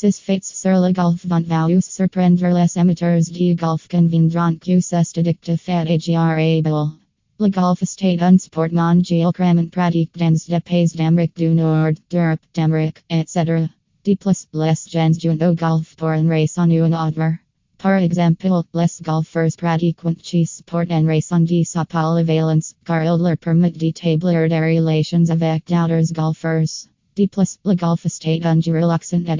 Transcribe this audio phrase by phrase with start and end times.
[0.00, 5.18] Sis fates sur le golf vont vous surprendre les amateurs de golf conviendront que c'est
[5.18, 6.92] addictif et agréable.
[7.40, 12.38] Le golf est un sport mondial cramant pratique dans des pays d'Amérique du Nord, d'Europe,
[12.54, 13.66] d'Amérique, etc.
[14.04, 17.32] De plus, les gens jouent au golf pour une raison ou autre.
[17.78, 23.36] Par exemple, les golfers pratiquent ce sport en raison de sa polyvalence, car il leur
[23.36, 26.88] permet d'établir des relations avec d'autres golfeurs.
[27.18, 29.36] De plus, le golf estate un jeu relaxant et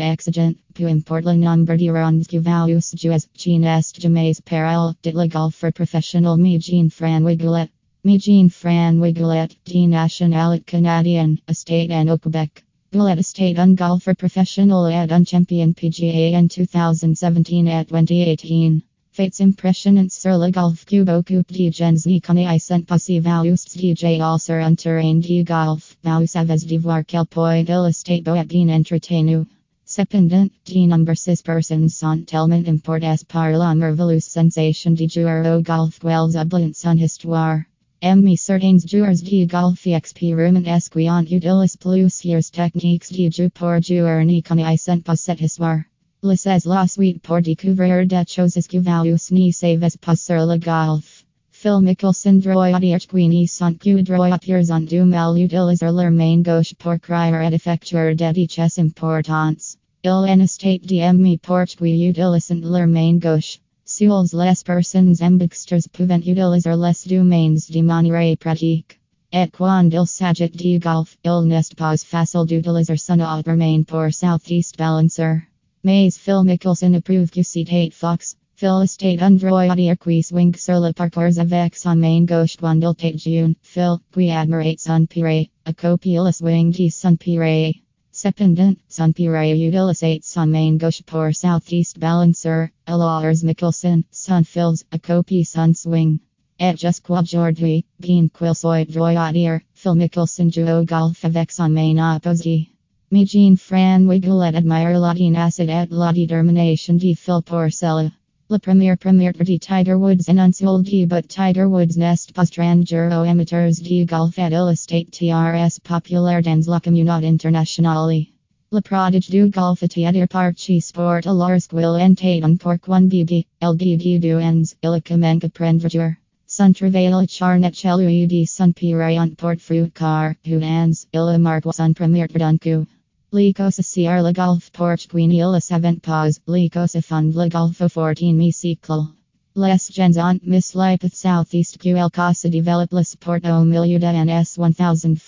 [1.22, 6.38] le nombre de rondes que vous jouez, qui n'est jamais pareil de le golfeur professionnel
[6.38, 7.69] mais Jean-François Goulet.
[8.02, 12.64] Mais Jean-François Goulet, de nationalité canadienne, estate en au Quebec.
[12.92, 18.88] Goulet estate un golfer professionnel et un champion PGA en 2017 et 2018.
[19.18, 24.54] Fates impressionnant sur le golf beaucoup de gens n'y connaissent pas si vous DJ sur
[24.54, 29.44] un terrain de golf, vous savez de voir quel point il est beau bien entretenu.
[29.84, 35.98] Cependant, de nombreuses personnes sont tellement importées par la merveilleuse sensation de jouer au golf
[35.98, 37.62] qu'elles oublient son histoire.
[38.00, 44.44] Emmy certains joueurs de golf qui ont utilisé plusieurs techniques de jeu pour jouer n'y
[44.44, 45.88] connaissent pas cette histoire.
[46.20, 51.25] Les la suite pour découvrir des choses que vous ne savez pas sur le golf.
[51.52, 56.98] Phil Mickelson droitier qui sont que droitiers ont du mal utiliser leur main gauche pour
[56.98, 59.77] créer et effectuer des diches importantes.
[60.02, 63.60] Il en estate de pour qui utilisent leur main gauche.
[63.84, 68.98] Seules les personnes ambidextres peuvent utiliser les deux mains de manière pratique.
[69.32, 74.12] Et quand il s'agit de golf, il n'est pas facile d'utiliser son autre main pour
[74.12, 75.42] southeast balancer.
[75.84, 78.37] Mais Phil Mickelson approuve que c'est Fox.
[78.57, 82.95] Phil estate un droitier qui swing sur le parcours avec son main gauche quand il
[82.97, 83.55] tate jaune.
[83.62, 87.73] Phil, qui admire son pire, a copie le swing de son pire.
[88.11, 94.99] Cependant, son pire utilise son main gauche pour southeast balancer, alors Mickelson, son Phil's, a
[94.99, 96.19] copie son swing.
[96.59, 102.72] Et jusqu'aujourd'hui, bien qu'il soit droitier, Phil Mickelson joue au golf avec son main opposée.
[103.10, 108.10] Me Jean-François Goulet admire la tenacité et la détermination de Phil Porcella.
[108.50, 114.04] La première première de Tiger Woods enunciée but Tiger Woods n'est pas stranger amateurs de
[114.04, 118.26] golf et il estate TRS populaire dans la communauté internationale.
[118.70, 124.20] Le prodige du golf est par chi sport à lorsqu'il entate un pourquoi BB, LDD
[124.20, 126.14] du ens, il à prendre.
[126.46, 131.94] Son travail charnet chelui de son pire en portefeuille car, who ans, il marque son
[131.94, 132.86] premier d'un coup.
[133.31, 139.15] Licosa CR Le Golf Portuguini La Savant Pause, Licosa Fund Le Golfo 14 Mi Ciclo.
[139.55, 145.19] Les ont Miss Lipeth Southeast QL Casa develop au milieu de NS 1400,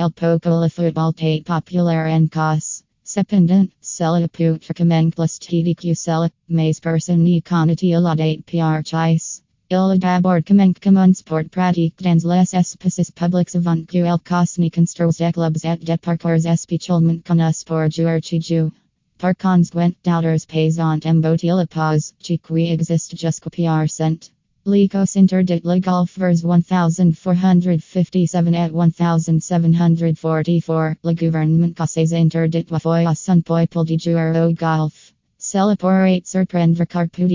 [0.00, 2.82] El Poco Le Football Tate Populaire en Cos.
[3.04, 9.44] Cependant, cela peut recommend plus TDQ cela, mais personne n'y connaît la date PR Chais.
[9.70, 15.18] Il d'abord comment comme sport pratique dans les espaces publics avant que el cosni construise
[15.18, 18.72] des clubs et des parcours spécialement connus pour jouer chez jou.
[19.18, 22.40] Par conséquent, d'autres pays ont emboté la pause, qui
[22.70, 24.30] existe jusqu'au PR cent.
[24.64, 30.96] Licos interdit le golf vers 1457 et 1744.
[31.04, 35.12] Le gouvernement causes interdit la foi son peuple de jouer au golf.
[35.50, 36.84] Cela pourrait surprendre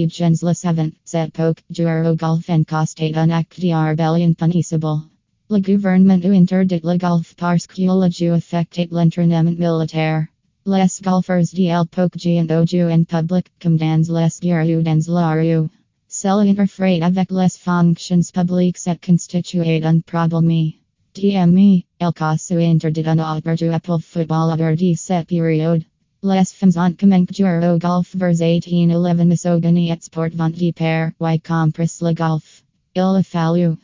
[0.08, 5.10] gens savent, cette époque, jouer au golf en costate un acte de rebellion punissable.
[5.50, 10.28] Le gouvernement interdit le golf parce que le jeu affecte l'entraînement militaire.
[10.68, 15.32] Les golfers de l'époque jouent au jeu en public, comme dans les bureaux dans la
[15.32, 15.70] rue.
[16.08, 20.74] Cela interfère avec les fonctions publiques et constitue un problème.
[21.16, 25.84] DME, el caso interdit un autre pour football de cette période.
[26.26, 31.12] Les femmes ont comment jouer au golf vers 1811 misogany et sport vont de pair,
[31.20, 32.64] y compris le golf.
[32.96, 33.76] Il a fallu